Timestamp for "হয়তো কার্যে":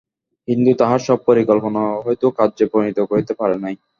2.03-2.65